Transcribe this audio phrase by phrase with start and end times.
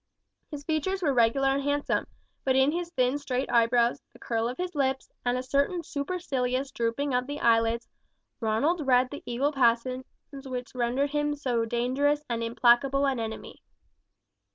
[0.49, 2.07] His features were regular and handsome;
[2.43, 6.71] but in his thin straight eyebrows, the curl of his lips, and a certain supercilious
[6.71, 7.87] drooping of the eyelids,
[8.39, 10.03] Ronald read the evil passions
[10.33, 13.61] which rendered him so dangerous and implacable an enemy.